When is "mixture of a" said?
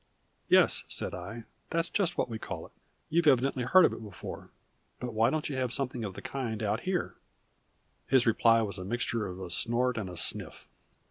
8.83-9.51